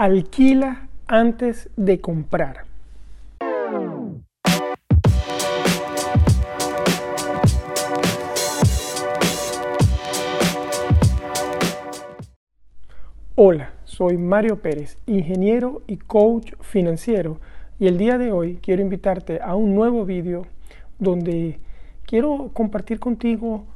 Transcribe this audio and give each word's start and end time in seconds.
alquila 0.00 0.88
antes 1.08 1.68
de 1.76 2.00
comprar. 2.00 2.64
Hola, 13.34 13.72
soy 13.84 14.16
Mario 14.16 14.62
Pérez, 14.62 14.96
ingeniero 15.04 15.82
y 15.86 15.98
coach 15.98 16.54
financiero 16.60 17.38
y 17.78 17.86
el 17.86 17.98
día 17.98 18.16
de 18.16 18.32
hoy 18.32 18.58
quiero 18.62 18.80
invitarte 18.80 19.42
a 19.42 19.54
un 19.54 19.74
nuevo 19.74 20.06
vídeo 20.06 20.46
donde 20.98 21.60
quiero 22.06 22.48
compartir 22.54 23.00
contigo 23.00 23.66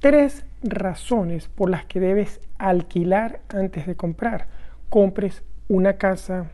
tres 0.00 0.44
razones 0.60 1.46
por 1.46 1.70
las 1.70 1.84
que 1.84 2.00
debes 2.00 2.40
alquilar 2.58 3.42
antes 3.48 3.86
de 3.86 3.94
comprar. 3.94 4.48
Compres 4.88 5.44
una 5.68 5.94
casa, 5.94 6.50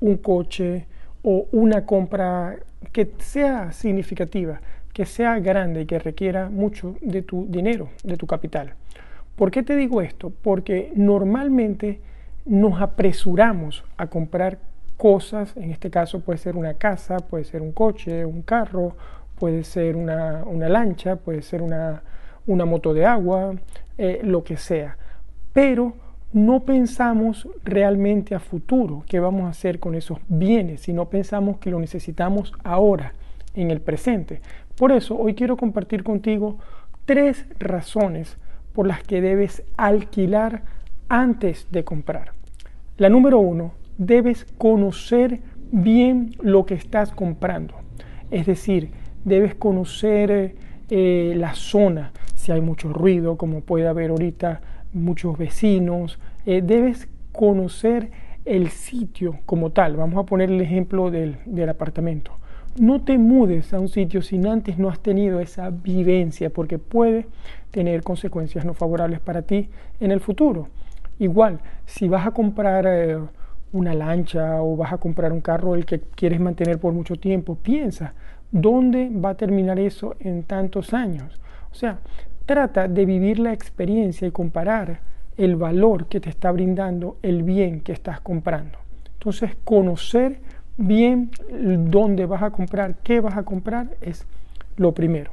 un 0.00 0.16
coche 0.16 0.86
o 1.22 1.46
una 1.52 1.86
compra 1.86 2.56
que 2.92 3.10
sea 3.18 3.72
significativa, 3.72 4.60
que 4.92 5.06
sea 5.06 5.38
grande 5.40 5.82
y 5.82 5.86
que 5.86 5.98
requiera 5.98 6.48
mucho 6.48 6.96
de 7.00 7.22
tu 7.22 7.46
dinero, 7.48 7.88
de 8.02 8.16
tu 8.16 8.26
capital. 8.26 8.74
¿Por 9.36 9.50
qué 9.50 9.62
te 9.62 9.74
digo 9.74 10.00
esto? 10.00 10.30
Porque 10.30 10.92
normalmente 10.94 12.00
nos 12.44 12.80
apresuramos 12.80 13.84
a 13.96 14.06
comprar 14.06 14.58
cosas, 14.96 15.56
en 15.56 15.70
este 15.70 15.90
caso 15.90 16.20
puede 16.20 16.38
ser 16.38 16.56
una 16.56 16.74
casa, 16.74 17.16
puede 17.18 17.44
ser 17.44 17.62
un 17.62 17.72
coche, 17.72 18.24
un 18.24 18.42
carro, 18.42 18.94
puede 19.38 19.64
ser 19.64 19.96
una, 19.96 20.44
lancha, 20.68 21.16
puede 21.16 21.42
ser 21.42 21.62
una, 21.62 22.02
moto 22.46 22.94
de 22.94 23.04
agua, 23.04 23.54
eh, 23.98 24.20
lo 24.22 24.44
que 24.44 24.56
sea. 24.56 24.96
Pero 25.52 25.94
no 26.34 26.64
pensamos 26.64 27.48
realmente 27.62 28.34
a 28.34 28.40
futuro 28.40 29.04
qué 29.06 29.20
vamos 29.20 29.44
a 29.44 29.50
hacer 29.50 29.78
con 29.78 29.94
esos 29.94 30.18
bienes, 30.26 30.80
sino 30.80 31.08
pensamos 31.08 31.58
que 31.58 31.70
lo 31.70 31.78
necesitamos 31.78 32.52
ahora, 32.64 33.14
en 33.54 33.70
el 33.70 33.80
presente. 33.80 34.40
Por 34.76 34.90
eso 34.90 35.16
hoy 35.16 35.34
quiero 35.34 35.56
compartir 35.56 36.02
contigo 36.02 36.58
tres 37.04 37.46
razones 37.60 38.36
por 38.72 38.84
las 38.84 39.04
que 39.04 39.20
debes 39.20 39.62
alquilar 39.76 40.62
antes 41.08 41.68
de 41.70 41.84
comprar. 41.84 42.32
La 42.96 43.08
número 43.08 43.38
uno, 43.38 43.72
debes 43.96 44.44
conocer 44.58 45.40
bien 45.70 46.34
lo 46.40 46.66
que 46.66 46.74
estás 46.74 47.12
comprando. 47.12 47.74
Es 48.32 48.46
decir, 48.46 48.90
debes 49.24 49.54
conocer 49.54 50.56
eh, 50.90 51.34
la 51.36 51.54
zona, 51.54 52.10
si 52.34 52.50
hay 52.50 52.60
mucho 52.60 52.92
ruido, 52.92 53.36
como 53.36 53.60
puede 53.60 53.86
haber 53.86 54.10
ahorita 54.10 54.60
muchos 54.94 55.36
vecinos, 55.36 56.18
eh, 56.46 56.62
debes 56.62 57.08
conocer 57.32 58.10
el 58.44 58.68
sitio 58.68 59.38
como 59.46 59.70
tal. 59.70 59.96
Vamos 59.96 60.18
a 60.18 60.26
poner 60.26 60.50
el 60.50 60.60
ejemplo 60.60 61.10
del, 61.10 61.38
del 61.46 61.68
apartamento. 61.68 62.32
No 62.78 63.02
te 63.02 63.18
mudes 63.18 63.72
a 63.72 63.78
un 63.78 63.88
sitio 63.88 64.20
si 64.20 64.36
antes 64.46 64.78
no 64.78 64.88
has 64.88 65.00
tenido 65.00 65.40
esa 65.40 65.70
vivencia, 65.70 66.50
porque 66.50 66.78
puede 66.78 67.26
tener 67.70 68.02
consecuencias 68.02 68.64
no 68.64 68.74
favorables 68.74 69.20
para 69.20 69.42
ti 69.42 69.68
en 70.00 70.10
el 70.10 70.20
futuro. 70.20 70.68
Igual, 71.18 71.60
si 71.86 72.08
vas 72.08 72.26
a 72.26 72.32
comprar 72.32 72.84
eh, 72.88 73.18
una 73.72 73.94
lancha 73.94 74.60
o 74.62 74.76
vas 74.76 74.92
a 74.92 74.98
comprar 74.98 75.32
un 75.32 75.40
carro 75.40 75.74
el 75.74 75.86
que 75.86 76.00
quieres 76.00 76.40
mantener 76.40 76.78
por 76.78 76.92
mucho 76.92 77.16
tiempo, 77.16 77.56
piensa, 77.56 78.14
¿dónde 78.50 79.10
va 79.10 79.30
a 79.30 79.36
terminar 79.36 79.78
eso 79.78 80.16
en 80.20 80.42
tantos 80.42 80.92
años? 80.94 81.40
O 81.70 81.74
sea, 81.74 81.98
trata 82.46 82.88
de 82.88 83.04
vivir 83.04 83.38
la 83.38 83.52
experiencia 83.52 84.26
y 84.26 84.30
comparar 84.30 85.00
el 85.36 85.56
valor 85.56 86.06
que 86.06 86.20
te 86.20 86.30
está 86.30 86.50
brindando 86.52 87.16
el 87.22 87.42
bien 87.42 87.80
que 87.80 87.92
estás 87.92 88.20
comprando. 88.20 88.78
Entonces, 89.14 89.56
conocer 89.64 90.40
bien 90.76 91.30
dónde 91.50 92.26
vas 92.26 92.42
a 92.42 92.50
comprar, 92.50 92.96
qué 93.02 93.20
vas 93.20 93.36
a 93.36 93.42
comprar, 93.42 93.88
es 94.00 94.26
lo 94.76 94.92
primero. 94.92 95.30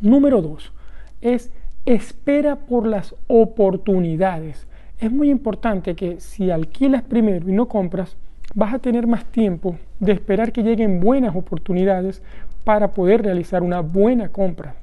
Número 0.00 0.42
dos, 0.42 0.72
es 1.20 1.50
espera 1.86 2.56
por 2.56 2.86
las 2.86 3.14
oportunidades. 3.28 4.66
Es 4.98 5.10
muy 5.10 5.30
importante 5.30 5.94
que 5.94 6.20
si 6.20 6.50
alquilas 6.50 7.02
primero 7.02 7.48
y 7.48 7.52
no 7.52 7.66
compras, 7.68 8.16
vas 8.54 8.74
a 8.74 8.78
tener 8.78 9.06
más 9.06 9.24
tiempo 9.26 9.76
de 10.00 10.12
esperar 10.12 10.52
que 10.52 10.62
lleguen 10.62 11.00
buenas 11.00 11.34
oportunidades 11.34 12.22
para 12.64 12.92
poder 12.92 13.22
realizar 13.22 13.62
una 13.62 13.80
buena 13.80 14.28
compra. 14.28 14.74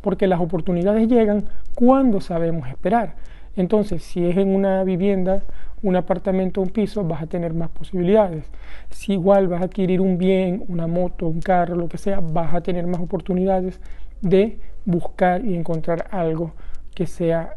Porque 0.00 0.26
las 0.26 0.40
oportunidades 0.40 1.08
llegan 1.08 1.44
cuando 1.74 2.20
sabemos 2.20 2.68
esperar. 2.68 3.16
Entonces, 3.56 4.02
si 4.02 4.24
es 4.24 4.36
en 4.36 4.54
una 4.54 4.84
vivienda, 4.84 5.42
un 5.82 5.96
apartamento, 5.96 6.60
un 6.60 6.68
piso, 6.68 7.04
vas 7.04 7.22
a 7.22 7.26
tener 7.26 7.54
más 7.54 7.70
posibilidades. 7.70 8.44
Si 8.90 9.12
igual 9.12 9.48
vas 9.48 9.62
a 9.62 9.64
adquirir 9.64 10.00
un 10.00 10.18
bien, 10.18 10.64
una 10.68 10.86
moto, 10.86 11.26
un 11.26 11.40
carro, 11.40 11.76
lo 11.76 11.88
que 11.88 11.98
sea, 11.98 12.20
vas 12.20 12.54
a 12.54 12.60
tener 12.60 12.86
más 12.86 13.00
oportunidades 13.00 13.80
de 14.20 14.58
buscar 14.84 15.44
y 15.44 15.56
encontrar 15.56 16.06
algo 16.10 16.52
que 16.94 17.06
sea 17.06 17.56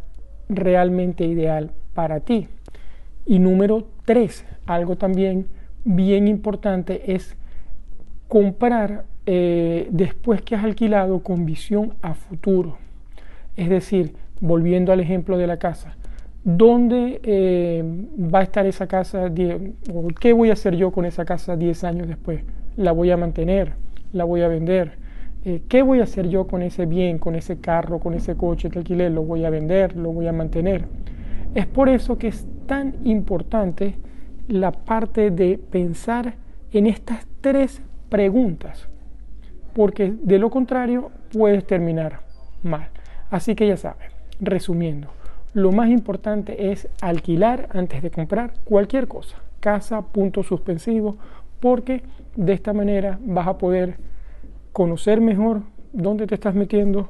realmente 0.49 1.25
ideal 1.25 1.71
para 1.93 2.19
ti. 2.21 2.47
Y 3.25 3.39
número 3.39 3.87
tres, 4.05 4.45
algo 4.65 4.95
también 4.95 5.47
bien 5.85 6.27
importante 6.27 7.13
es 7.13 7.35
comprar 8.27 9.05
eh, 9.25 9.87
después 9.91 10.41
que 10.41 10.55
has 10.55 10.63
alquilado 10.63 11.19
con 11.19 11.45
visión 11.45 11.93
a 12.01 12.13
futuro. 12.13 12.77
Es 13.55 13.69
decir, 13.69 14.15
volviendo 14.39 14.91
al 14.91 14.99
ejemplo 14.99 15.37
de 15.37 15.47
la 15.47 15.57
casa, 15.57 15.95
¿dónde 16.43 17.19
eh, 17.23 17.83
va 18.33 18.39
a 18.39 18.43
estar 18.43 18.65
esa 18.65 18.87
casa? 18.87 19.31
O 19.93 20.07
¿Qué 20.19 20.33
voy 20.33 20.49
a 20.49 20.53
hacer 20.53 20.75
yo 20.75 20.91
con 20.91 21.05
esa 21.05 21.25
casa 21.25 21.55
10 21.55 21.83
años 21.83 22.07
después? 22.07 22.43
¿La 22.75 22.91
voy 22.91 23.11
a 23.11 23.17
mantener? 23.17 23.73
¿La 24.11 24.23
voy 24.23 24.41
a 24.41 24.47
vender? 24.47 24.97
Eh, 25.45 25.61
¿Qué 25.67 25.81
voy 25.81 25.99
a 25.99 26.03
hacer 26.03 26.29
yo 26.29 26.47
con 26.47 26.61
ese 26.61 26.85
bien, 26.85 27.19
con 27.19 27.35
ese 27.35 27.59
carro, 27.59 27.99
con 27.99 28.13
ese 28.13 28.35
coche 28.35 28.69
que 28.69 28.79
alquilé? 28.79 29.09
¿Lo 29.09 29.23
voy 29.23 29.45
a 29.45 29.49
vender? 29.49 29.95
¿Lo 29.95 30.11
voy 30.11 30.27
a 30.27 30.33
mantener? 30.33 30.85
Es 31.53 31.67
por 31.67 31.89
eso 31.89 32.17
que 32.17 32.29
es 32.29 32.47
tan 32.65 32.95
importante 33.03 33.95
la 34.47 34.71
parte 34.71 35.31
de 35.31 35.57
pensar 35.57 36.35
en 36.71 36.87
estas 36.87 37.27
tres 37.41 37.81
preguntas, 38.09 38.87
porque 39.73 40.13
de 40.21 40.39
lo 40.39 40.49
contrario 40.49 41.11
puedes 41.31 41.65
terminar 41.65 42.21
mal. 42.63 42.89
Así 43.29 43.55
que 43.55 43.67
ya 43.67 43.77
sabes, 43.77 44.12
resumiendo, 44.39 45.09
lo 45.53 45.71
más 45.71 45.89
importante 45.89 46.71
es 46.71 46.87
alquilar 47.01 47.69
antes 47.73 48.01
de 48.01 48.09
comprar 48.09 48.53
cualquier 48.63 49.07
cosa, 49.07 49.37
casa, 49.59 50.01
punto 50.01 50.43
suspensivo, 50.43 51.17
porque 51.59 52.03
de 52.35 52.53
esta 52.53 52.73
manera 52.73 53.19
vas 53.23 53.47
a 53.47 53.57
poder 53.57 53.97
conocer 54.71 55.21
mejor 55.21 55.61
dónde 55.93 56.27
te 56.27 56.35
estás 56.35 56.55
metiendo, 56.55 57.09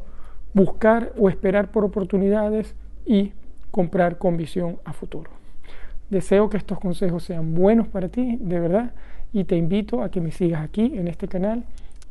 buscar 0.54 1.14
o 1.18 1.30
esperar 1.30 1.72
por 1.72 1.86
oportunidades 1.86 2.76
y 3.06 3.32
comprar 3.72 4.18
con 4.18 4.38
visión 4.38 4.78
a 4.84 4.94
futuro. 4.94 5.32
Deseo 6.10 6.50
que 6.50 6.58
estos 6.58 6.80
consejos 6.80 7.24
sean 7.24 7.56
buenos 7.56 7.88
para 7.88 8.10
ti, 8.10 8.38
de 8.40 8.60
verdad, 8.60 8.92
y 9.32 9.46
te 9.46 9.56
invito 9.56 10.04
a 10.04 10.12
que 10.12 10.22
me 10.22 10.32
sigas 10.32 10.62
aquí 10.62 10.92
en 10.96 11.08
este 11.08 11.28
canal 11.28 11.64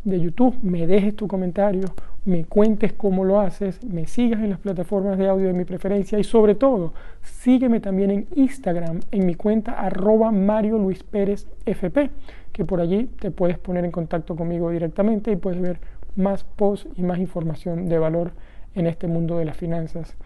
de 0.05 0.21
YouTube, 0.21 0.57
me 0.63 0.87
dejes 0.87 1.15
tu 1.15 1.29
comentario, 1.29 1.87
me 2.25 2.45
cuentes 2.45 2.93
cómo 2.93 3.25
lo 3.25 3.41
haces, 3.41 3.83
me 3.85 4.07
sigas 4.07 4.41
en 4.41 4.51
las 4.51 4.59
plataformas 4.59 5.19
de 5.19 5.29
audio 5.29 5.47
de 5.47 5.53
mi 5.53 5.65
preferencia 5.65 6.19
y 6.19 6.25
sobre 6.25 6.55
todo, 6.55 6.93
sígueme 7.23 7.81
también 7.81 8.11
en 8.11 8.27
Instagram, 8.35 9.01
en 9.11 9.27
mi 9.27 9.35
cuenta 9.35 9.73
arroba 9.73 10.33
Mario 10.33 10.79
Luis 10.79 11.03
Pérez 11.03 11.47
FP, 11.67 12.11
que 12.53 12.65
por 12.65 12.81
allí 12.81 13.07
te 13.19 13.31
puedes 13.31 13.59
poner 13.59 13.85
en 13.85 13.91
contacto 13.91 14.37
conmigo 14.37 14.71
directamente 14.71 15.33
y 15.33 15.37
puedes 15.37 15.61
ver 15.61 15.81
más 16.17 16.45
posts 16.45 16.89
y 16.97 17.03
más 17.03 17.19
información 17.19 17.89
de 17.89 17.99
valor 17.99 18.33
en 18.75 18.87
este 18.87 19.07
mundo 19.07 19.39
de 19.39 19.45
las 19.45 19.57
finanzas 19.57 20.17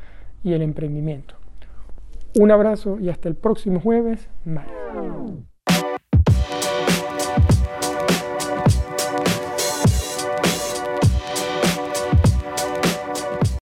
y 0.42 0.52
el 0.52 0.62
emprendimiento. 0.62 1.34
Un 2.38 2.50
abrazo 2.50 2.98
y 3.00 3.08
hasta 3.08 3.28
el 3.28 3.34
próximo 3.34 3.80
jueves. 3.80 4.28
Mario. 4.44 5.46